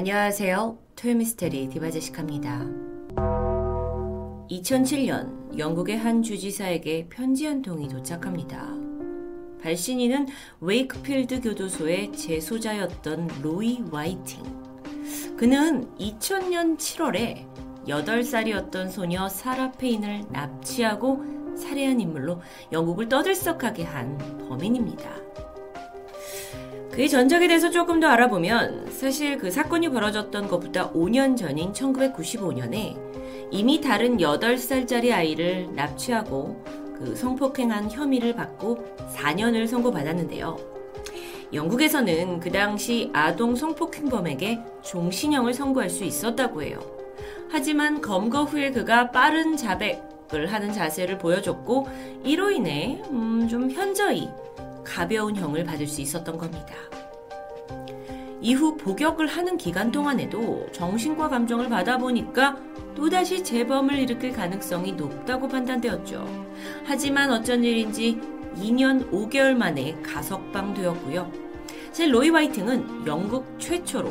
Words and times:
안녕하세요. 0.00 0.78
토요미스테리 0.96 1.68
디바제시카입니다. 1.68 2.64
2007년 4.50 5.58
영국의 5.58 5.98
한 5.98 6.22
주지사에게 6.22 7.10
편지 7.10 7.44
한 7.44 7.60
통이 7.60 7.86
도착합니다. 7.86 8.66
발신인은 9.62 10.28
웨이크필드 10.60 11.42
교도소의 11.42 12.12
재소자였던 12.12 13.42
로이 13.42 13.84
와이팅. 13.90 14.42
그는 15.36 15.94
2000년 15.98 16.78
7월에 16.78 17.46
8살이었던 17.86 18.88
소녀 18.88 19.28
사라 19.28 19.70
페인을 19.70 20.22
납치하고 20.30 21.56
살해한 21.58 22.00
인물로 22.00 22.40
영국을 22.72 23.10
떠들썩하게 23.10 23.84
한 23.84 24.16
범인입니다. 24.48 25.10
그의 26.92 27.08
전적에 27.08 27.46
대해서 27.46 27.70
조금 27.70 28.00
더 28.00 28.08
알아보면 28.08 28.90
사실 28.90 29.38
그 29.38 29.50
사건이 29.50 29.90
벌어졌던 29.90 30.48
것보다 30.48 30.90
5년 30.92 31.36
전인 31.36 31.72
1995년에 31.72 32.96
이미 33.52 33.80
다른 33.80 34.16
8살짜리 34.18 35.12
아이를 35.12 35.74
납치하고 35.74 36.64
그 36.96 37.14
성폭행한 37.14 37.90
혐의를 37.90 38.34
받고 38.34 38.84
4년을 39.14 39.66
선고받았는데요. 39.66 40.56
영국에서는 41.52 42.40
그 42.40 42.50
당시 42.50 43.10
아동 43.12 43.56
성폭행범에게 43.56 44.60
종신형을 44.82 45.54
선고할 45.54 45.90
수 45.90 46.04
있었다고 46.04 46.62
해요. 46.62 46.78
하지만 47.50 48.00
검거 48.00 48.44
후에 48.44 48.70
그가 48.70 49.10
빠른 49.10 49.56
자백을 49.56 50.52
하는 50.52 50.72
자세를 50.72 51.18
보여줬고 51.18 51.88
이로 52.24 52.50
인해 52.50 53.02
음, 53.10 53.48
좀 53.48 53.70
현저히 53.70 54.28
가벼운 54.90 55.36
형을 55.36 55.62
받을 55.62 55.86
수 55.86 56.00
있었던 56.00 56.36
겁니다. 56.36 56.74
이후 58.40 58.76
복역을 58.76 59.28
하는 59.28 59.56
기간 59.56 59.92
동안에도 59.92 60.66
정신과 60.72 61.28
감정을 61.28 61.68
받아보니까 61.68 62.56
또다시 62.96 63.44
재범을 63.44 63.98
일으킬 64.00 64.32
가능성이 64.32 64.92
높다고 64.92 65.46
판단되었죠. 65.46 66.26
하지만 66.84 67.30
어쩐 67.30 67.62
일인지 67.62 68.20
2년 68.56 69.08
5개월 69.10 69.54
만에 69.54 69.94
가석방되었고요. 70.02 71.30
제 71.92 72.08
로이 72.08 72.30
화이팅은 72.30 73.06
영국 73.06 73.46
최초로 73.60 74.08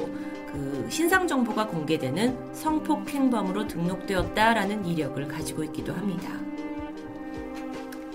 그 0.48 0.88
신상 0.90 1.28
정보가 1.28 1.68
공개되는 1.68 2.54
성폭행범으로 2.54 3.68
등록되었다라는 3.68 4.86
이력을 4.86 5.28
가지고 5.28 5.64
있기도 5.66 5.94
합니다. 5.94 6.30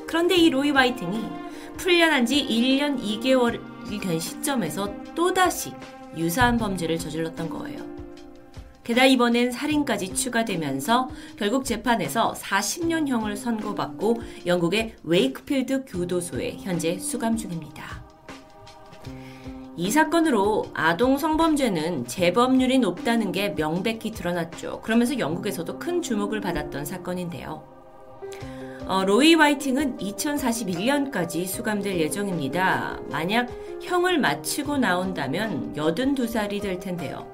그런데 0.06 0.36
이 0.36 0.48
로이 0.48 0.70
화이팅이 0.70 1.44
풀려난 1.76 2.26
지 2.26 2.46
1년 2.46 3.00
2개월이 3.00 4.00
된 4.00 4.18
시점에서 4.18 4.92
또다시 5.14 5.72
유사한 6.16 6.56
범죄를 6.56 6.98
저질렀던 6.98 7.50
거예요. 7.50 7.94
게다가 8.84 9.06
이번엔 9.06 9.50
살인까지 9.50 10.14
추가되면서 10.14 11.08
결국 11.36 11.64
재판에서 11.64 12.34
40년형을 12.34 13.34
선고받고 13.36 14.20
영국의 14.44 14.94
웨이크필드 15.02 15.86
교도소에 15.86 16.58
현재 16.60 16.98
수감 16.98 17.36
중입니다. 17.36 18.04
이 19.76 19.90
사건으로 19.90 20.66
아동 20.72 21.18
성범죄는 21.18 22.06
재범률이 22.06 22.78
높다는 22.78 23.32
게 23.32 23.54
명백히 23.54 24.12
드러났죠. 24.12 24.80
그러면서 24.82 25.18
영국에서도 25.18 25.78
큰 25.78 26.00
주목을 26.00 26.40
받았던 26.40 26.84
사건인데요. 26.84 27.73
어, 28.86 29.02
로이 29.02 29.34
화이팅은 29.34 29.96
2041년까지 29.96 31.46
수감될 31.46 31.98
예정입니다. 32.00 33.00
만약 33.10 33.48
형을 33.80 34.18
마치고 34.18 34.76
나온다면 34.76 35.72
82살이 35.74 36.60
될 36.60 36.78
텐데요. 36.78 37.26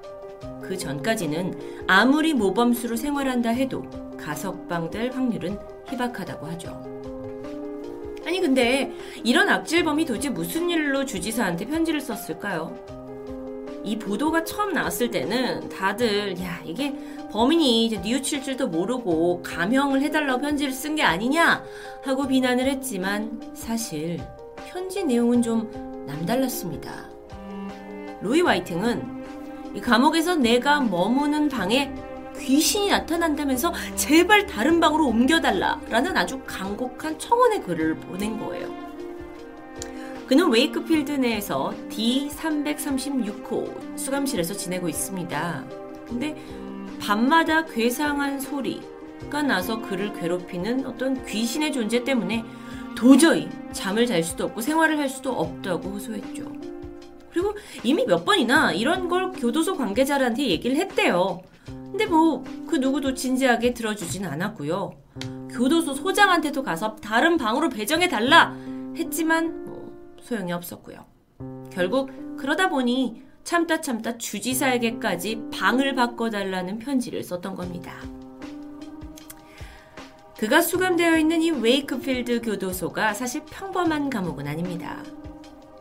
그 0.63 0.79
전까지는 0.79 1.87
아무리 1.89 2.35
모범수로 2.35 2.95
생활한다 2.95 3.51
해도 3.51 3.85
가석방 4.17 4.91
될 4.91 5.11
확률은 5.11 5.59
희박하다고 5.89 6.47
하죠. 6.47 7.01
아니 8.25 8.41
근데 8.41 8.93
이런 9.25 9.49
악질범이 9.49 10.05
도대체 10.05 10.31
무슨 10.31 10.71
일로 10.71 11.05
주지사한테 11.05 11.67
편지를 11.67 12.01
썼을까요? 12.01 13.00
이 13.85 13.99
보도가 13.99 14.45
처음 14.45 14.73
나왔을 14.73 15.11
때는 15.11 15.69
다들 15.69 16.41
야 16.43 16.61
이게 16.65 16.95
범인이 17.33 17.87
이제 17.87 17.97
뉘우칠 17.99 18.43
줄도 18.43 18.69
모르고 18.69 19.43
감형을 19.43 20.03
해달라고 20.03 20.41
편지를 20.43 20.73
쓴 20.73 20.97
게 20.97 21.03
아니냐 21.03 21.63
하고 22.03 22.27
비난을 22.27 22.67
했지만 22.67 23.41
사실 23.55 24.21
편지 24.69 25.05
내용은 25.05 25.41
좀 25.41 25.71
남달랐습니다. 26.07 27.09
로이 28.21 28.43
화이팅은 28.43 29.21
이 29.77 29.81
감옥에서 29.81 30.35
내가 30.35 30.81
머무는 30.81 31.49
방에 31.49 31.93
귀신이 32.39 32.89
나타난다면서 32.89 33.73
제발 33.97 34.47
다른 34.47 34.81
방으로 34.81 35.07
옮겨달라라는 35.07 36.17
아주 36.17 36.41
간곡한 36.47 37.19
청원의 37.19 37.63
글을 37.63 37.97
보낸 37.97 38.39
거예요. 38.39 38.90
그는 40.31 40.49
웨이크필드 40.49 41.11
내에서 41.11 41.75
D336호 41.91 43.99
수감실에서 43.99 44.55
지내고 44.55 44.89
있습니다. 44.89 45.65
근데 46.07 46.37
밤마다 47.01 47.67
괴상한 47.67 48.39
소리가 48.39 49.43
나서 49.43 49.83
그를 49.83 50.13
괴롭히는 50.13 50.87
어떤 50.87 51.27
귀신의 51.27 51.73
존재 51.73 52.05
때문에 52.05 52.45
도저히 52.97 53.49
잠을 53.73 54.07
잘 54.07 54.23
수도 54.23 54.45
없고 54.45 54.61
생활을 54.61 55.01
할 55.01 55.09
수도 55.09 55.33
없다고 55.33 55.89
호소했죠. 55.89 56.45
그리고 57.33 57.57
이미 57.83 58.07
몇 58.07 58.25
번이나 58.25 58.73
이런 58.73 59.09
걸 59.09 59.33
교도소 59.33 59.77
관계자들한테 59.77 60.47
얘기를 60.47 60.77
했대요. 60.77 61.43
근데 61.67 62.07
뭐 62.07 62.45
그 62.69 62.77
누구도 62.77 63.15
진지하게 63.15 63.75
들어주진 63.75 64.27
않았고요. 64.27 64.93
교도소 65.51 65.95
소장한테도 65.95 66.63
가서 66.63 66.95
다른 66.95 67.37
방으로 67.37 67.69
배정해 67.69 68.09
달라 68.09 68.55
했지만 68.97 69.45
뭐 69.45 69.60
소용이 70.23 70.53
없었고요. 70.53 71.05
결국 71.73 72.11
그러다 72.37 72.69
보니 72.69 73.23
참다 73.45 73.81
참다 73.81 74.19
주지사에게까지 74.19 75.49
방을 75.53 75.95
바꿔달라는 75.95 76.79
편지를 76.79 77.23
썼던 77.23 77.55
겁니다. 77.55 77.95
그가 80.39 80.63
수감되어 80.63 81.19
있는 81.19 81.43
이 81.43 81.51
웨이크필드 81.51 82.41
교도소가 82.43 83.13
사실 83.13 83.43
평범한 83.45 84.09
감옥은 84.09 84.47
아닙니다. 84.47 85.03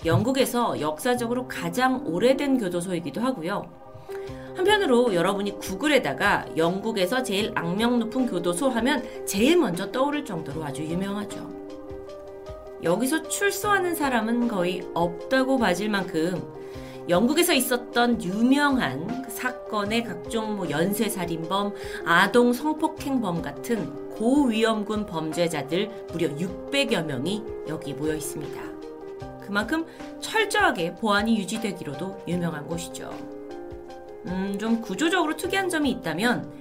영국에서 0.05 0.79
역사적으로 0.79 1.47
가장 1.47 2.05
오래된 2.05 2.57
교도소이기도 2.57 3.21
하고요. 3.21 3.69
한편으로 4.55 5.13
여러분이 5.13 5.59
구글에다가 5.59 6.45
영국에서 6.57 7.23
제일 7.23 7.53
악명 7.55 7.99
높은 7.99 8.25
교도소 8.25 8.69
하면 8.69 9.25
제일 9.25 9.57
먼저 9.57 9.89
떠오를 9.89 10.25
정도로 10.25 10.65
아주 10.65 10.83
유명하죠. 10.83 11.58
여기서 12.83 13.27
출소하는 13.27 13.95
사람은 13.95 14.47
거의 14.47 14.87
없다고 14.93 15.57
봐질 15.57 15.89
만큼 15.89 16.41
영국에서 17.09 17.53
있었던 17.53 18.23
유명한 18.23 19.23
그 19.23 19.31
사건의 19.31 20.03
각종 20.03 20.55
뭐 20.55 20.69
연쇄살인범, 20.69 21.73
아동 22.05 22.53
성폭행범 22.53 23.41
같은 23.41 24.09
고위험군 24.11 25.07
범죄자들 25.07 25.89
무려 26.11 26.29
600여 26.29 27.03
명이 27.05 27.43
여기 27.67 27.93
모여 27.93 28.13
있습니다. 28.13 28.61
그만큼 29.41 29.85
철저하게 30.19 30.95
보안이 30.95 31.39
유지되기로도 31.39 32.25
유명한 32.27 32.67
곳이죠. 32.67 33.09
음, 34.27 34.55
좀 34.59 34.79
구조적으로 34.81 35.35
특이한 35.35 35.69
점이 35.69 35.89
있다면 35.89 36.51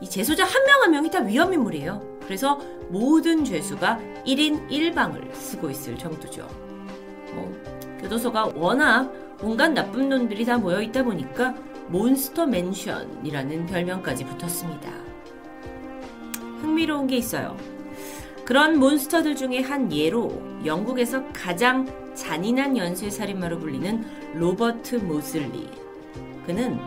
이 0.00 0.08
재소자 0.08 0.44
한 0.44 0.64
명 0.66 0.82
한 0.82 0.90
명이 0.92 1.10
다 1.10 1.20
위험인물이에요. 1.20 2.18
그래서 2.24 2.60
모든 2.90 3.44
죄수가 3.44 3.98
1인 4.26 4.68
1방을 4.68 5.32
쓰고 5.34 5.70
있을 5.70 5.96
정도죠. 5.96 6.46
뭐, 7.34 7.52
교도소가 8.00 8.52
워낙 8.54 9.10
온갖 9.42 9.68
나쁜 9.72 10.08
놈들이 10.08 10.44
다 10.44 10.58
모여 10.58 10.80
있다 10.82 11.02
보니까 11.02 11.54
몬스터 11.88 12.46
맨션이라는 12.46 13.66
별명까지 13.66 14.24
붙었습니다. 14.26 14.90
흥미로운 16.60 17.06
게 17.06 17.16
있어요. 17.16 17.56
그런 18.44 18.78
몬스터들 18.78 19.34
중에 19.34 19.60
한 19.60 19.92
예로 19.92 20.40
영국에서 20.64 21.24
가장 21.32 21.86
잔인한 22.14 22.76
연쇄살인마로 22.76 23.58
불리는 23.58 24.04
로버트 24.34 24.96
모슬리. 24.96 25.68
그는 26.46 26.78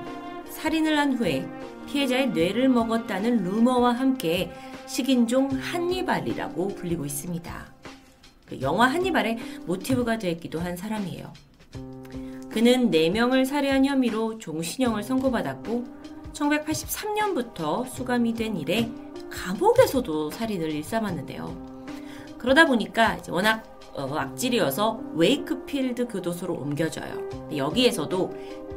살인을 0.51 0.98
한 0.98 1.13
후에 1.13 1.48
피해자의 1.88 2.30
뇌를 2.30 2.69
먹었다는 2.69 3.44
루머와 3.44 3.94
함께 3.94 4.51
식인종 4.86 5.50
한니발이라고 5.50 6.69
불리고 6.69 7.06
있습니다. 7.06 7.74
그 8.46 8.62
영화 8.62 8.88
한니발의 8.88 9.38
모티브가 9.66 10.18
되었기도 10.18 10.60
한 10.60 10.75
사람이에요. 10.75 11.31
그는 12.50 12.90
4명을 12.90 13.46
살해한 13.46 13.86
혐의로 13.86 14.40
종신형을 14.40 15.04
선고받았고 15.04 15.86
1983년부터 16.34 17.88
수감이 17.88 18.34
된 18.34 18.57
이래 18.57 18.90
감옥에서도 19.30 20.31
살인을 20.31 20.72
일삼았는데요. 20.72 21.80
그러다 22.40 22.66
보니까 22.66 23.19
워낙 23.30 23.79
어, 23.94 24.08
악질이어서 24.16 25.00
웨이크필드 25.14 26.08
교도소로 26.08 26.54
옮겨져요. 26.54 27.30
여기에서도 27.56 28.32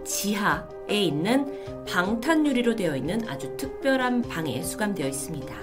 지하에 0.04 1.02
있는 1.02 1.84
방탄 1.86 2.46
유리로 2.46 2.76
되어 2.76 2.96
있는 2.96 3.28
아주 3.28 3.56
특별한 3.56 4.22
방에 4.22 4.62
수감되어 4.62 5.06
있습니다. 5.06 5.54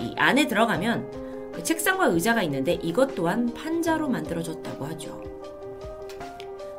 이 0.00 0.14
안에 0.16 0.46
들어가면 0.46 1.52
그 1.52 1.62
책상과 1.62 2.06
의자가 2.06 2.42
있는데 2.44 2.74
이것 2.82 3.14
또한 3.14 3.52
판자로 3.52 4.08
만들어졌다고 4.08 4.84
하죠. 4.86 5.22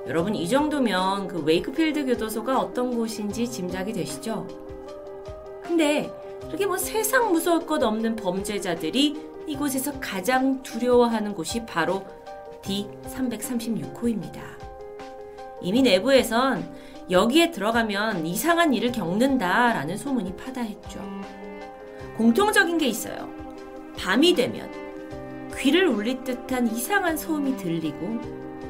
여러분 0.07 0.35
이 0.35 0.47
정도면 0.49 1.27
그 1.27 1.41
웨이크필드 1.43 2.05
교도소가 2.05 2.59
어떤 2.59 2.95
곳인지 2.95 3.49
짐작이 3.49 3.93
되시죠? 3.93 4.47
근데 5.61 6.11
그렇게 6.47 6.65
뭐 6.65 6.77
세상 6.77 7.31
무서울 7.31 7.65
것 7.65 7.81
없는 7.81 8.17
범죄자들이 8.17 9.32
이곳에서 9.47 9.99
가장 9.99 10.61
두려워하는 10.63 11.33
곳이 11.33 11.65
바로 11.65 12.05
D336호입니다. 12.63 14.39
이미 15.61 15.81
내부에선 15.81 16.73
여기에 17.09 17.51
들어가면 17.51 18.25
이상한 18.25 18.73
일을 18.73 18.91
겪는다라는 18.91 19.97
소문이 19.97 20.35
파다했죠. 20.35 20.99
공통적인 22.17 22.77
게 22.77 22.87
있어요. 22.87 23.29
밤이 23.97 24.33
되면 24.35 24.71
귀를 25.57 25.87
울릴 25.87 26.23
듯한 26.23 26.67
이상한 26.67 27.17
소음이 27.17 27.57
들리고 27.57 28.19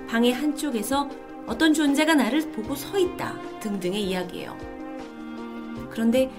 방의 0.07 0.33
한쪽에서 0.33 1.09
어떤 1.45 1.73
존재가 1.73 2.15
나를 2.15 2.51
보고 2.51 2.75
서 2.75 2.97
있다 2.97 3.35
등등의 3.59 4.03
이야기예요. 4.03 4.57
그런데 5.89 6.29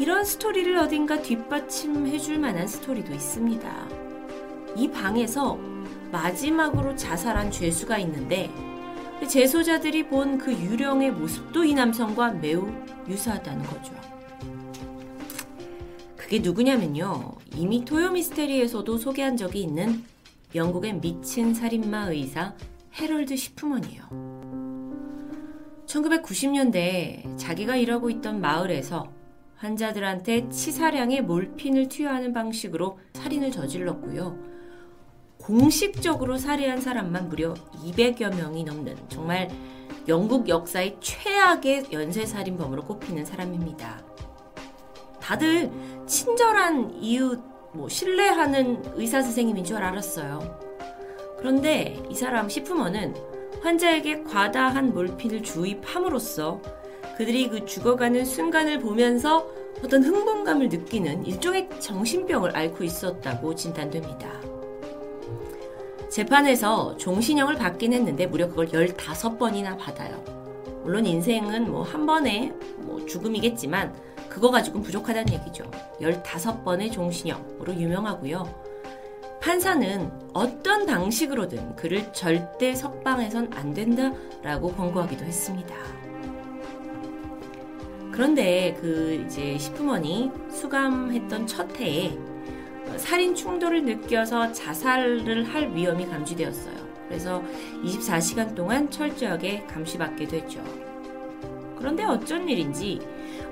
이런 0.00 0.24
스토리를 0.24 0.74
어딘가 0.78 1.20
뒷받침해 1.20 2.18
줄 2.18 2.38
만한 2.38 2.66
스토리도 2.66 3.12
있습니다. 3.12 3.88
이 4.74 4.90
방에서 4.90 5.58
마지막으로 6.10 6.96
자살한 6.96 7.50
죄수가 7.50 7.98
있는데 7.98 8.50
재소자들이 9.28 10.08
본 10.08 10.38
그 10.38 10.54
유령의 10.54 11.10
모습도 11.10 11.64
이 11.64 11.74
남성과 11.74 12.32
매우 12.32 12.66
유사하다는 13.08 13.62
거죠. 13.66 13.92
그게 16.16 16.38
누구냐면요. 16.38 17.32
이미 17.56 17.84
토요 17.84 18.10
미스테리에서도 18.12 18.96
소개한 18.96 19.36
적이 19.36 19.60
있는 19.64 20.02
영국의 20.54 20.94
미친 20.94 21.52
살인마 21.52 22.06
의사 22.06 22.54
헤럴드 22.98 23.36
시프먼이에요. 23.36 24.02
1990년대 25.84 27.36
자기가 27.36 27.76
일하고 27.76 28.08
있던 28.08 28.40
마을에서 28.40 29.19
환자들한테 29.60 30.48
치사량의 30.48 31.22
몰핀을 31.22 31.88
투여하는 31.90 32.32
방식으로 32.32 32.98
살인을 33.12 33.50
저질렀고요. 33.50 34.38
공식적으로 35.38 36.38
살해한 36.38 36.80
사람만 36.80 37.28
무려 37.28 37.52
200여 37.84 38.34
명이 38.34 38.64
넘는 38.64 38.96
정말 39.08 39.50
영국 40.08 40.48
역사의 40.48 40.96
최악의 41.00 41.88
연쇄살인범으로 41.92 42.84
꼽히는 42.84 43.26
사람입니다. 43.26 44.02
다들 45.20 45.70
친절한 46.06 46.94
이웃, 46.94 47.42
뭐 47.74 47.86
신뢰하는 47.86 48.82
의사 48.94 49.20
선생님인 49.20 49.64
줄 49.64 49.76
알았어요. 49.76 50.58
그런데 51.38 52.02
이 52.08 52.14
사람 52.14 52.48
시프먼은 52.48 53.14
환자에게 53.62 54.22
과다한 54.22 54.94
몰핀을 54.94 55.42
주입함으로써 55.42 56.79
그들이 57.16 57.48
그 57.48 57.64
죽어가는 57.64 58.24
순간을 58.24 58.80
보면서 58.80 59.46
어떤 59.84 60.02
흥분감을 60.02 60.68
느끼는 60.68 61.26
일종의 61.26 61.68
정신병을 61.78 62.56
앓고 62.56 62.84
있었다고 62.84 63.54
진단됩니다. 63.54 64.40
재판에서 66.08 66.96
종신형을 66.96 67.54
받긴 67.54 67.92
했는데 67.92 68.26
무려 68.26 68.48
그걸 68.48 68.66
15번이나 68.66 69.78
받아요. 69.78 70.22
물론 70.82 71.06
인생은 71.06 71.70
뭐 71.70 71.82
한 71.82 72.04
번에 72.06 72.52
뭐 72.78 73.04
죽음이겠지만 73.06 73.94
그거 74.28 74.50
가지고는 74.50 74.84
부족하다는 74.84 75.32
얘기죠. 75.34 75.64
15번의 76.00 76.92
종신형으로 76.92 77.74
유명하고요. 77.74 78.70
판사는 79.40 80.10
어떤 80.34 80.84
방식으로든 80.84 81.76
그를 81.76 82.12
절대 82.12 82.74
석방해선 82.74 83.52
안 83.54 83.72
된다라고 83.72 84.72
권고하기도 84.72 85.24
했습니다. 85.24 85.74
그런데 88.20 88.76
그 88.82 89.24
이제 89.24 89.56
시프머니 89.56 90.30
수감했던 90.50 91.46
첫 91.46 91.74
해에 91.80 92.12
살인 92.98 93.34
충돌을 93.34 93.86
느껴서 93.86 94.52
자살을 94.52 95.44
할 95.44 95.74
위험이 95.74 96.04
감지되었어요. 96.04 96.76
그래서 97.08 97.42
24시간 97.82 98.54
동안 98.54 98.90
철저하게 98.90 99.64
감시받게 99.68 100.26
됐죠. 100.28 100.62
그런데 101.78 102.04
어쩐 102.04 102.46
일인지 102.46 103.00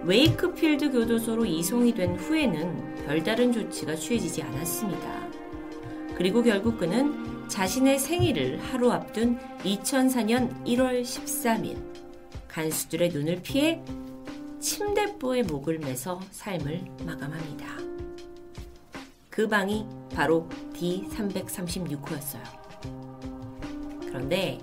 웨이크필드 0.05 0.93
교도소로 0.93 1.47
이송이 1.47 1.94
된 1.94 2.17
후에는 2.17 3.06
별다른 3.06 3.50
조치가 3.50 3.94
취해지지 3.94 4.43
않았습니다. 4.43 5.29
그리고 6.14 6.43
결국 6.43 6.76
그는 6.76 7.49
자신의 7.49 7.99
생일을 7.99 8.61
하루 8.61 8.93
앞둔 8.93 9.38
2004년 9.64 10.62
1월 10.67 11.00
13일 11.00 11.79
간수들의 12.49 13.09
눈을 13.09 13.41
피해 13.43 13.82
침대보에 14.61 15.45
목을 15.45 15.79
매서 15.79 16.21
삶을 16.31 16.85
마감합니다. 17.05 17.67
그 19.31 19.49
방이 19.49 19.87
바로 20.15 20.49
D336호였어요. 20.75 22.43
그런데 24.07 24.59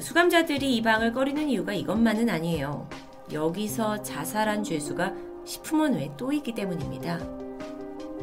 수감자들이 0.00 0.76
이 0.76 0.82
방을 0.82 1.12
꺼리는 1.12 1.48
이유가 1.48 1.74
이것만은 1.74 2.30
아니에요. 2.30 2.88
여기서 3.32 4.02
자살한 4.02 4.64
죄수가 4.64 5.14
시프먼 5.44 5.94
외에 5.94 6.10
또 6.16 6.32
있기 6.32 6.54
때문입니다. 6.54 7.18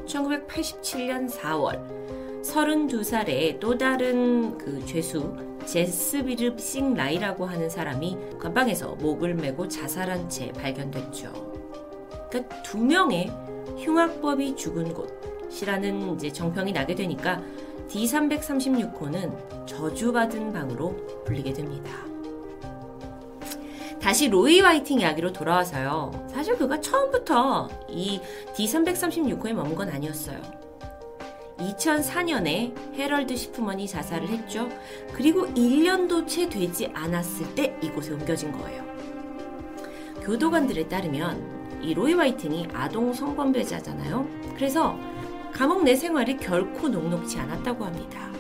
1987년 0.06 1.30
4월 1.30 2.27
32살의 2.44 3.60
또 3.60 3.78
다른 3.78 4.58
그 4.58 4.86
죄수 4.86 5.36
제스비르 5.66 6.58
싱라이라고 6.58 7.46
하는 7.46 7.70
사람이 7.70 8.18
관방에서 8.40 8.96
목을 8.96 9.36
메고 9.36 9.68
자살한 9.68 10.30
채 10.30 10.52
발견됐죠. 10.54 11.32
그러니까 12.30 12.62
두 12.64 12.78
명의 12.78 13.30
흉악법이 13.78 14.56
죽은 14.56 14.94
곳이라는 14.94 16.16
이제 16.16 16.32
정평이 16.32 16.72
나게 16.72 16.96
되니까 16.96 17.42
D336호는 17.90 19.68
저주받은 19.68 20.54
방으로 20.54 21.24
불리게 21.26 21.54
됩니다. 21.54 21.92
다시 24.02 24.30
로이 24.30 24.62
화이팅 24.62 25.02
이야기로 25.02 25.34
돌아와서요. 25.34 26.28
사실 26.30 26.58
그가 26.58 26.80
처음부터 26.80 27.68
이 27.90 28.22
D336호에 28.56 29.52
머문 29.52 29.76
건 29.76 29.90
아니었어요. 29.90 30.67
2004년에 31.58 32.74
헤럴드 32.96 33.36
시프먼이 33.36 33.88
자살을 33.88 34.30
했죠. 34.30 34.70
그리고 35.14 35.48
1년도 35.48 36.28
채 36.28 36.48
되지 36.48 36.92
않았을 36.94 37.56
때 37.56 37.78
이곳에 37.82 38.14
옮겨진 38.14 38.52
거예요. 38.52 38.86
교도관들에 40.22 40.88
따르면 40.88 41.82
이 41.82 41.94
로이 41.94 42.14
화이팅이 42.14 42.68
아동 42.74 43.14
성범죄자잖아요. 43.14 44.28
그래서 44.56 44.98
감옥 45.52 45.84
내 45.84 45.96
생활이 45.96 46.38
결코 46.38 46.90
녹록지 46.90 47.40
않았다고 47.40 47.86
합니다. 47.86 48.32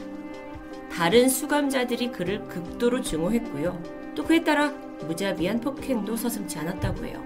다른 0.92 1.30
수감자들이 1.30 2.12
그를 2.12 2.44
극도로 2.46 3.02
증오했고요. 3.02 3.82
또 4.16 4.24
그에 4.24 4.44
따라 4.44 4.70
무자비한 5.06 5.60
폭행도 5.60 6.16
서슴지 6.16 6.58
않았다고 6.60 7.06
해요. 7.06 7.24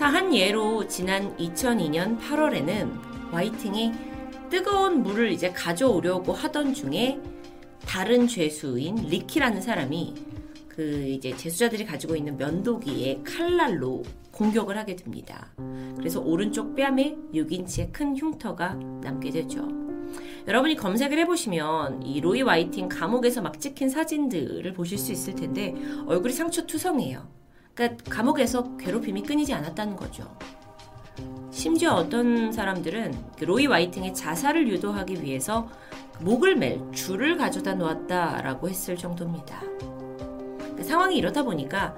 한 0.00 0.34
예로 0.34 0.88
지난 0.88 1.36
2002년 1.36 2.18
8월에는 2.18 3.32
화이팅이 3.32 4.09
뜨거운 4.50 5.02
물을 5.02 5.30
이제 5.30 5.50
가져오려고 5.52 6.32
하던 6.32 6.74
중에 6.74 7.20
다른 7.86 8.26
죄수인 8.26 8.96
리키라는 9.08 9.60
사람이 9.60 10.14
그 10.68 11.06
이제 11.06 11.36
재수자들이 11.36 11.86
가지고 11.86 12.16
있는 12.16 12.36
면도기에 12.36 13.22
칼날로 13.24 14.02
공격을 14.32 14.76
하게 14.76 14.96
됩니다. 14.96 15.52
그래서 15.96 16.20
오른쪽 16.20 16.74
뺨에 16.74 17.16
6인치의 17.32 17.92
큰 17.92 18.16
흉터가 18.16 18.74
남게 18.74 19.30
되죠. 19.30 19.68
여러분이 20.48 20.74
검색을 20.76 21.18
해보시면 21.18 22.02
이 22.02 22.20
로이 22.20 22.42
와이팅 22.42 22.88
감옥에서 22.88 23.42
막 23.42 23.60
찍힌 23.60 23.88
사진들을 23.88 24.72
보실 24.72 24.98
수 24.98 25.12
있을 25.12 25.34
텐데 25.34 25.74
얼굴이 26.06 26.32
상처 26.32 26.66
투성이에요. 26.66 27.28
그러니까 27.74 28.02
감옥에서 28.10 28.76
괴롭힘이 28.76 29.22
끊이지 29.22 29.52
않았다는 29.52 29.96
거죠. 29.96 30.36
심지어 31.60 31.92
어떤 31.92 32.50
사람들은 32.50 33.12
그 33.38 33.44
로이 33.44 33.66
와이팅의 33.66 34.14
자살을 34.14 34.66
유도하기 34.68 35.22
위해서 35.22 35.68
목을 36.20 36.56
맬 36.56 36.90
줄을 36.92 37.36
가져다 37.36 37.74
놓았다라고 37.74 38.70
했을 38.70 38.96
정도입니다. 38.96 39.60
그 40.74 40.82
상황이 40.82 41.18
이렇다 41.18 41.42
보니까 41.42 41.94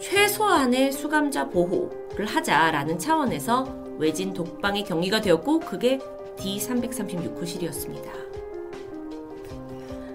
최소한의 0.00 0.90
수감자 0.90 1.48
보호를 1.48 2.26
하자라는 2.26 2.98
차원에서 2.98 3.72
외진 3.98 4.32
독방의 4.32 4.82
경위가 4.82 5.20
되었고 5.20 5.60
그게 5.60 5.98
D336호실이었습니다. 6.38 8.10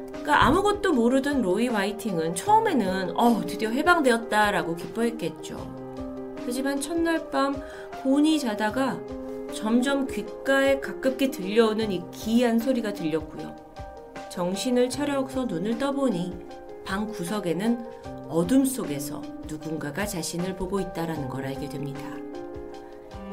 그러니까 0.10 0.44
아무것도 0.46 0.92
모르던 0.92 1.42
로이 1.42 1.70
화이팅은 1.70 2.36
처음에는 2.36 3.16
어 3.16 3.46
드디어 3.46 3.70
해방되었다라고 3.70 4.76
기뻐했겠죠. 4.76 5.87
하지만 6.48 6.80
첫날 6.80 7.30
밤 7.30 7.62
곤히 8.02 8.40
자다가 8.40 8.98
점점 9.54 10.08
귓가에 10.08 10.80
가깝게 10.80 11.30
들려오는 11.30 11.92
이 11.92 12.02
기이한 12.10 12.58
소리가 12.58 12.94
들렸고요. 12.94 13.54
정신을 14.32 14.90
차려서 14.90 15.44
눈을 15.44 15.78
떠보니 15.78 16.34
방 16.86 17.06
구석에는 17.06 17.86
어둠 18.30 18.64
속에서 18.64 19.22
누군가가 19.46 20.06
자신을 20.06 20.56
보고 20.56 20.80
있다라는 20.80 21.28
걸 21.28 21.48
알게 21.48 21.68
됩니다. 21.68 22.00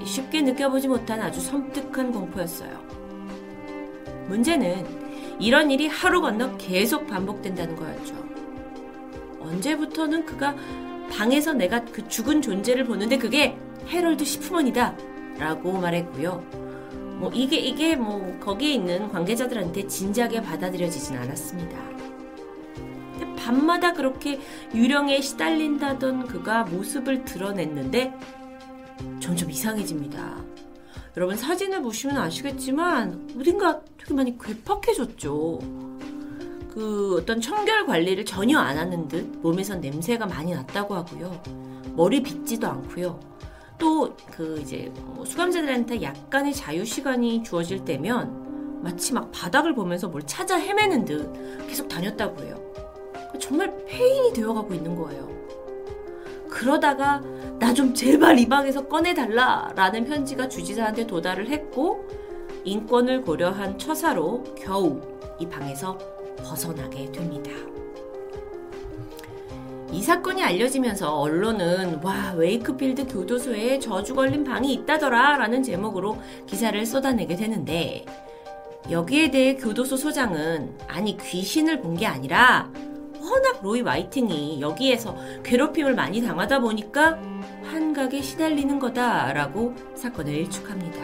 쉽게 0.04 0.42
느껴보지 0.42 0.88
못한 0.88 1.20
아주 1.22 1.40
섬뜩한 1.40 2.10
공포였어요. 2.10 2.82
문제는 4.26 5.38
이런 5.38 5.70
일이 5.70 5.86
하루 5.86 6.20
건너 6.20 6.56
계속 6.56 7.06
반복된다는 7.06 7.76
거였죠. 7.76 8.16
언제부터는 9.40 10.26
그가 10.26 10.56
방에서 11.16 11.52
내가 11.52 11.84
그 11.84 12.08
죽은 12.08 12.42
존재를 12.42 12.84
보는데 12.84 13.18
그게 13.18 13.56
해럴드 13.88 14.24
시프먼이다 14.24 14.96
라고 15.38 15.72
말했고요. 15.72 16.38
뭐 17.18 17.30
이게 17.32 17.56
이게 17.56 17.94
뭐 17.94 18.36
거기에 18.40 18.72
있는 18.74 19.08
관계자들한테 19.08 19.86
진지하게 19.86 20.42
받아들여지진 20.42 21.16
않았습니다. 21.16 21.78
밤마다 23.38 23.92
그렇게 23.92 24.40
유령에 24.74 25.20
시달린다던 25.20 26.26
그가 26.26 26.64
모습을 26.64 27.24
드러냈는데 27.24 28.12
점점 29.20 29.50
이상해집니다. 29.50 30.42
여러분 31.16 31.36
사진을 31.36 31.82
보시면 31.82 32.16
아시겠지만 32.16 33.36
어딘가 33.38 33.80
되게 33.98 34.14
많이 34.14 34.36
괴팍해졌죠. 34.38 35.93
그 36.74 37.18
어떤 37.20 37.40
청결 37.40 37.86
관리를 37.86 38.24
전혀 38.24 38.58
안 38.58 38.76
하는 38.76 39.06
듯 39.06 39.24
몸에선 39.40 39.80
냄새가 39.80 40.26
많이 40.26 40.52
났다고 40.52 40.94
하고요. 40.94 41.40
머리 41.94 42.20
빗지도 42.22 42.66
않고요. 42.66 43.20
또 43.78 44.12
그 44.30 44.58
이제 44.60 44.90
뭐 44.96 45.24
수감자들한테 45.24 46.02
약간의 46.02 46.52
자유 46.52 46.84
시간이 46.84 47.44
주어질 47.44 47.84
때면 47.84 48.80
마치 48.82 49.12
막 49.14 49.30
바닥을 49.32 49.74
보면서 49.74 50.08
뭘 50.08 50.22
찾아 50.26 50.56
헤매는 50.56 51.04
듯 51.04 51.66
계속 51.68 51.88
다녔다고 51.88 52.42
해요. 52.42 52.60
정말 53.40 53.72
페인이 53.86 54.32
되어가고 54.32 54.74
있는 54.74 54.96
거예요. 54.96 55.28
그러다가 56.48 57.20
나 57.58 57.72
좀 57.72 57.94
제발 57.94 58.38
이 58.38 58.48
방에서 58.48 58.86
꺼내달라 58.86 59.72
라는 59.74 60.04
편지가 60.04 60.48
주지사한테 60.48 61.06
도달을 61.06 61.48
했고 61.48 62.06
인권을 62.64 63.22
고려한 63.22 63.78
처사로 63.78 64.44
겨우 64.56 65.00
이 65.40 65.46
방에서 65.48 65.98
벗어나게 66.44 67.10
됩니다. 67.10 67.50
이 69.90 70.02
사건이 70.02 70.42
알려지면서 70.42 71.18
언론은 71.20 72.02
와 72.02 72.32
웨이크필드 72.36 73.06
교도소에 73.06 73.78
저주 73.78 74.14
걸린 74.14 74.42
방이 74.44 74.72
있다더라 74.74 75.36
라는 75.36 75.62
제목으로 75.62 76.18
기사를 76.46 76.84
쏟아내게 76.84 77.36
되는데 77.36 78.04
여기에 78.90 79.30
대해 79.30 79.54
교도소 79.56 79.96
소장은 79.96 80.76
아니 80.88 81.16
귀신을 81.16 81.80
본 81.80 81.94
게 81.96 82.06
아니라 82.06 82.70
워낙 83.20 83.60
로이 83.62 83.80
와이팅이 83.80 84.60
여기에서 84.60 85.16
괴롭힘을 85.44 85.94
많이 85.94 86.20
당하다 86.20 86.58
보니까 86.60 87.18
환각에 87.62 88.20
시달리는 88.20 88.78
거다라고 88.78 89.74
사건을 89.94 90.34
일축합니다. 90.34 90.98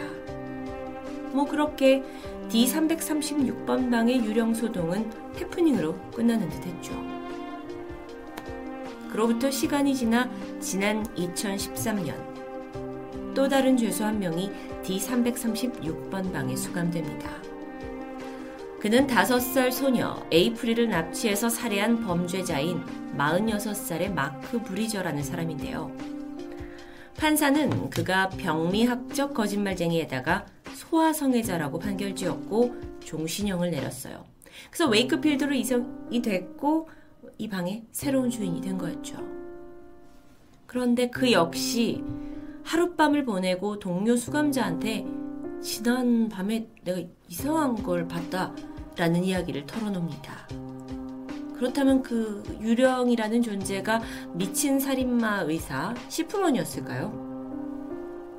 뭐 1.31 1.45
그렇게 1.45 2.03
D336번 2.51 3.89
방의 3.89 4.23
유령 4.23 4.53
소동은 4.53 5.09
해프닝으로 5.37 5.95
끝나는 6.11 6.49
듯 6.49 6.65
했죠. 6.65 6.93
그로부터 9.09 9.49
시간이 9.49 9.95
지나 9.95 10.29
지난 10.59 11.03
2013년 11.15 12.13
또 13.33 13.47
다른 13.47 13.77
죄수 13.77 14.03
한 14.03 14.19
명이 14.19 14.51
D336번 14.83 16.33
방에 16.33 16.55
수감됩니다. 16.55 17.29
그는 18.81 19.07
5살 19.07 19.71
소녀 19.71 20.21
에이프릴을 20.31 20.89
납치해서 20.89 21.49
살해한 21.49 22.01
범죄자인 22.01 22.83
46살의 23.15 24.11
마크 24.11 24.61
브리저라는 24.61 25.23
사람인데요. 25.23 25.91
판사는 27.17 27.89
그가 27.91 28.29
병리학적 28.29 29.33
거짓말쟁이에다가 29.33 30.45
소아성애자라고 30.91 31.79
판결 31.79 32.13
지었고 32.13 32.75
종신형을 32.99 33.71
내렸어요. 33.71 34.25
그래서 34.69 34.89
웨이크필드로 34.89 35.53
이성이 35.53 36.21
됐고 36.21 36.89
이 37.37 37.47
방의 37.47 37.85
새로운 37.91 38.29
주인이 38.29 38.59
된 38.59 38.77
거였죠. 38.77 39.17
그런데 40.67 41.09
그 41.09 41.31
역시 41.31 42.03
하룻밤을 42.63 43.23
보내고 43.25 43.79
동료 43.79 44.17
수감자한테 44.17 45.07
지난 45.61 46.27
밤에 46.27 46.67
내가 46.83 47.01
이상한 47.29 47.81
걸 47.81 48.07
봤다 48.07 48.53
라는 48.97 49.23
이야기를 49.23 49.65
털어놉니다. 49.65 50.47
그렇다면 51.55 52.01
그 52.03 52.43
유령이라는 52.59 53.41
존재가 53.41 54.01
미친 54.33 54.79
살인마 54.79 55.41
의사 55.41 55.93
시프먼이었을까요? 56.09 57.31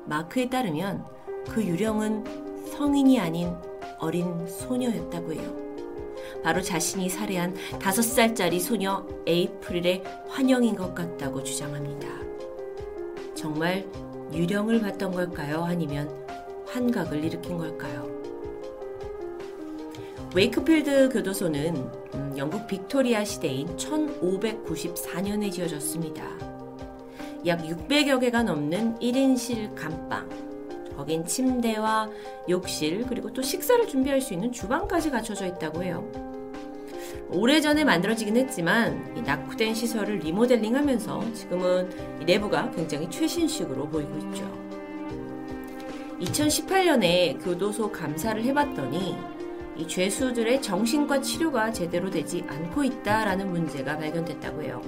마크에 0.05 0.49
따르면 0.49 1.05
그 1.47 1.63
유령은 1.63 2.42
성인이 2.71 3.19
아닌 3.19 3.53
어린 3.99 4.47
소녀였다고 4.47 5.33
해요. 5.33 5.63
바로 6.43 6.61
자신이 6.61 7.09
살해한 7.09 7.55
다섯 7.79 8.01
살짜리 8.01 8.59
소녀 8.59 9.05
에이프릴의 9.25 10.03
환영인 10.27 10.75
것 10.75 10.93
같다고 10.93 11.43
주장합니다. 11.43 12.07
정말 13.33 13.85
유령을 14.33 14.81
봤던 14.81 15.11
걸까요? 15.11 15.63
아니면 15.63 16.09
환각을 16.67 17.23
일으킨 17.23 17.57
걸까요? 17.57 18.11
웨이크필드 20.35 21.09
교도소는 21.09 21.75
음, 22.15 22.33
영국 22.37 22.65
빅토리아 22.65 23.23
시대인 23.23 23.67
1594년에 23.77 25.51
지어졌습니다. 25.51 26.23
약 27.45 27.61
600여 27.63 28.19
개가 28.19 28.41
넘는 28.41 28.95
1인실 28.99 29.75
감방, 29.75 30.27
거긴 30.95 31.25
침대와 31.25 32.09
욕실, 32.49 33.05
그리고 33.07 33.31
또 33.31 33.41
식사를 33.41 33.87
준비할 33.87 34.21
수 34.21 34.33
있는 34.33 34.51
주방까지 34.51 35.11
갖춰져 35.11 35.45
있다고 35.45 35.83
해요. 35.83 36.09
오래전에 37.29 37.83
만들어지긴 37.83 38.37
했지만 38.37 39.23
낙후된 39.25 39.73
시설을 39.73 40.19
리모델링 40.19 40.75
하면서 40.75 41.23
지금은 41.33 41.89
내부가 42.25 42.69
굉장히 42.71 43.09
최신식으로 43.09 43.89
보이고 43.89 44.17
있죠. 44.17 44.63
2018년에 46.21 47.43
교도소 47.43 47.91
감사를 47.91 48.43
해봤더니 48.43 49.17
이 49.75 49.87
죄수들의 49.87 50.61
정신과 50.61 51.21
치료가 51.21 51.71
제대로 51.71 52.09
되지 52.09 52.43
않고 52.47 52.83
있다라는 52.83 53.51
문제가 53.51 53.97
발견됐다고 53.97 54.61
해요. 54.61 54.81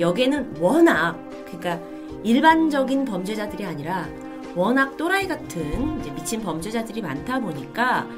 여기에는 0.00 0.56
워낙 0.58 1.16
그러니까 1.46 1.80
일반적인 2.24 3.04
범죄자들이 3.04 3.64
아니라 3.64 4.08
워낙 4.56 4.96
또라이 4.96 5.28
같은 5.28 6.00
미친 6.14 6.40
범죄자들이 6.40 7.02
많다 7.02 7.38
보니까 7.38 8.08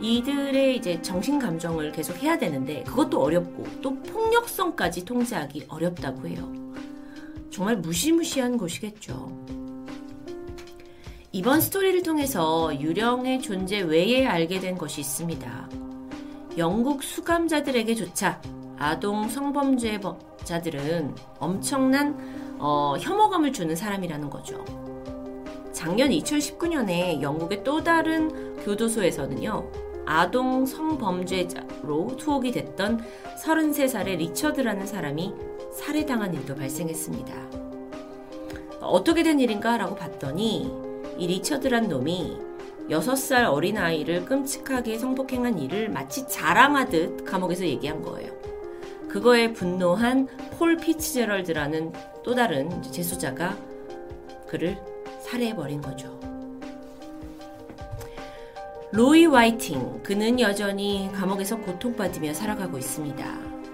이들의 0.00 0.76
이제 0.76 1.02
정신 1.02 1.40
감정을 1.40 1.90
계속 1.90 2.16
해야 2.22 2.38
되는데 2.38 2.84
그것도 2.84 3.20
어렵고 3.20 3.64
또 3.82 4.00
폭력성까지 4.02 5.04
통제하기 5.04 5.66
어렵다고 5.68 6.28
해요. 6.28 6.48
정말 7.50 7.76
무시무시한 7.78 8.56
곳이겠죠. 8.56 9.36
이번 11.32 11.60
스토리를 11.60 12.00
통해서 12.04 12.72
유령의 12.80 13.42
존재 13.42 13.80
외에 13.80 14.24
알게 14.24 14.60
된 14.60 14.78
것이 14.78 15.00
있습니다. 15.00 15.68
영국 16.58 17.02
수감자들에게조차 17.02 18.40
아동 18.78 19.28
성범죄자들은 19.28 21.14
엄청난 21.40 22.56
어, 22.60 22.94
혐오감을 23.00 23.52
주는 23.52 23.74
사람이라는 23.74 24.30
거죠. 24.30 24.64
작년 25.78 26.10
2019년에 26.10 27.22
영국의 27.22 27.62
또 27.62 27.84
다른 27.84 28.56
교도소에서는요, 28.64 29.70
아동 30.06 30.66
성범죄자로 30.66 32.16
투옥이 32.16 32.50
됐던 32.50 33.00
33살의 33.40 34.16
리처드라는 34.16 34.88
사람이 34.88 35.32
살해당한 35.72 36.34
일도 36.34 36.56
발생했습니다. 36.56 37.32
어떻게 38.80 39.22
된 39.22 39.38
일인가 39.38 39.76
라고 39.76 39.94
봤더니 39.94 40.68
이 41.16 41.26
리처드란 41.28 41.86
놈이 41.86 42.36
6살 42.90 43.44
어린아이를 43.44 44.24
끔찍하게 44.24 44.98
성폭행한 44.98 45.60
일을 45.60 45.90
마치 45.90 46.26
자랑하듯 46.26 47.24
감옥에서 47.24 47.64
얘기한 47.64 48.02
거예요. 48.02 48.32
그거에 49.08 49.52
분노한 49.52 50.26
폴 50.58 50.76
피츠제럴드라는 50.76 51.92
또 52.24 52.34
다른 52.34 52.82
재수자가 52.82 53.56
그를 54.48 54.76
살해해버린 55.28 55.80
거죠. 55.82 56.18
로이 58.92 59.26
화이팅. 59.26 60.02
그는 60.02 60.40
여전히 60.40 61.10
감옥에서 61.14 61.58
고통받으며 61.58 62.32
살아가고 62.32 62.78
있습니다. 62.78 63.24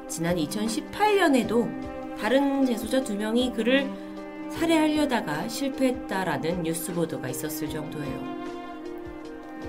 지난 0.08 0.36
2018년에도 0.36 2.18
다른 2.18 2.66
재소자 2.66 3.02
두 3.02 3.14
명이 3.14 3.52
그를 3.52 3.88
살해하려다가 4.50 5.48
실패했다라는 5.48 6.64
뉴스 6.64 6.92
보도가 6.92 7.28
있었을 7.28 7.70
정도예요. 7.70 8.44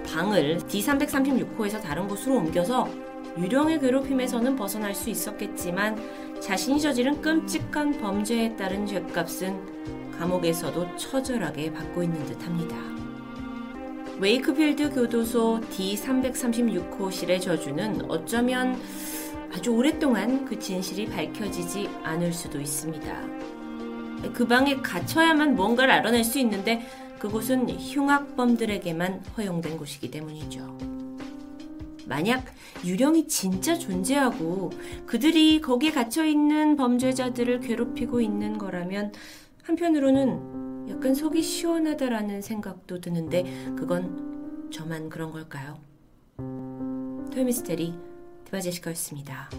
방을 0.08 0.58
D336호에서 0.68 1.82
다른 1.82 2.08
곳으로 2.08 2.38
옮겨서 2.38 2.88
유령의 3.38 3.80
괴롭힘에서는 3.80 4.56
벗어날 4.56 4.96
수 4.96 5.10
있었겠지만 5.10 5.98
자신이 6.46 6.80
저지른 6.80 7.20
끔찍한 7.24 8.00
범죄에 8.00 8.56
따른 8.56 8.86
죄값은 8.86 10.12
감옥에서도 10.12 10.96
처절하게 10.96 11.74
받고 11.74 12.04
있는 12.04 12.24
듯 12.28 12.46
합니다. 12.46 12.78
웨이크필드 14.20 14.92
교도소 14.92 15.62
D336호실의 15.72 17.42
저주는 17.42 18.12
어쩌면 18.12 18.80
아주 19.52 19.72
오랫동안 19.72 20.46
그 20.46 20.60
진실이 20.60 21.08
밝혀지지 21.08 21.90
않을 22.04 22.32
수도 22.32 22.62
있습니다. 22.62 23.22
그 24.32 24.46
방에 24.48 24.76
갇혀야만 24.76 25.56
뭔가를 25.56 25.96
알아낼 25.96 26.24
수 26.24 26.38
있는데 26.38 26.88
그곳은 27.18 27.72
흉악범들에게만 27.72 29.24
허용된 29.36 29.80
곳이기 29.80 30.12
때문이죠. 30.12 30.95
만약 32.08 32.46
유령이 32.84 33.28
진짜 33.28 33.78
존재하고 33.78 34.72
그들이 35.06 35.62
거기에 35.62 35.92
갇혀 35.92 36.26
있는 36.26 36.76
범죄자들을 36.76 37.62
괴롭히고 37.62 38.22
있는 38.22 38.58
거라면 38.58 39.14
한편으로는 39.64 40.90
약간 40.90 41.16
속이 41.16 41.42
시원하다라는 41.42 42.42
생각도 42.42 43.02
드는데 43.02 43.44
그건 43.76 44.70
저만 44.72 45.10
그런 45.10 45.32
걸까요? 45.32 45.80
토요미스테리 47.32 47.94
드바제시카였습니다. 48.46 49.50